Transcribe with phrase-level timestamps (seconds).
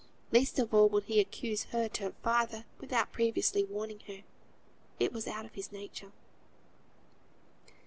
[0.31, 4.23] Least of all would he accuse her to her father, without previously warning her;
[4.99, 6.11] it was out of his nature).